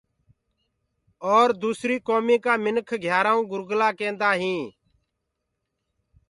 اور 1.31 1.47
دوسريٚ 1.63 2.03
ڪوميٚ 2.07 2.43
ڪآ 2.45 2.53
مِنک 2.63 2.87
گھيآرآئون 3.03 3.43
گرگلآ 3.51 3.89
ڪيندآئين۔ 3.99 4.61